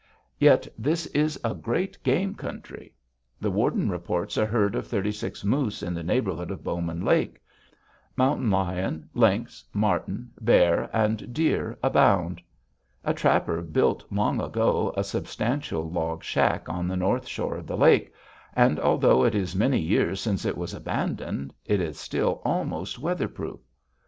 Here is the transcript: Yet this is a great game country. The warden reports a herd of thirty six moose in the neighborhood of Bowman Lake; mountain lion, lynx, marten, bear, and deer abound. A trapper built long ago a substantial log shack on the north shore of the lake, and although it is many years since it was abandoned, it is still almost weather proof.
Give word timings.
Yet 0.39 0.67
this 0.79 1.05
is 1.07 1.39
a 1.43 1.53
great 1.53 2.01
game 2.01 2.33
country. 2.33 2.95
The 3.39 3.51
warden 3.51 3.87
reports 3.87 4.35
a 4.35 4.47
herd 4.47 4.73
of 4.73 4.87
thirty 4.87 5.11
six 5.11 5.43
moose 5.45 5.83
in 5.83 5.93
the 5.93 6.01
neighborhood 6.01 6.49
of 6.49 6.63
Bowman 6.63 7.05
Lake; 7.05 7.39
mountain 8.15 8.49
lion, 8.49 9.07
lynx, 9.13 9.63
marten, 9.75 10.31
bear, 10.41 10.89
and 10.91 11.31
deer 11.31 11.77
abound. 11.83 12.41
A 13.05 13.13
trapper 13.13 13.61
built 13.61 14.03
long 14.11 14.41
ago 14.41 14.91
a 14.97 15.03
substantial 15.03 15.87
log 15.91 16.23
shack 16.23 16.67
on 16.67 16.87
the 16.87 16.97
north 16.97 17.27
shore 17.27 17.57
of 17.57 17.67
the 17.67 17.77
lake, 17.77 18.11
and 18.55 18.79
although 18.79 19.23
it 19.23 19.35
is 19.35 19.55
many 19.55 19.77
years 19.79 20.19
since 20.19 20.45
it 20.45 20.57
was 20.57 20.73
abandoned, 20.73 21.53
it 21.63 21.79
is 21.79 21.99
still 21.99 22.41
almost 22.43 22.97
weather 22.97 23.27
proof. 23.27 23.59